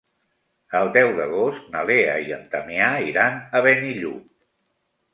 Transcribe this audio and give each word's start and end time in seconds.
El 0.79 0.89
deu 0.95 1.11
d'agost 1.19 1.69
na 1.77 1.85
Lea 1.91 2.17
i 2.31 2.35
en 2.41 2.51
Damià 2.57 2.91
iran 3.13 3.41
a 3.61 3.65
Benillup. 3.71 4.29